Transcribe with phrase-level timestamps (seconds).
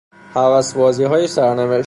[0.33, 1.79] هوسبازیهای سرنوشت